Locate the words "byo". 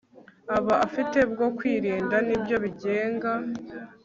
2.43-2.55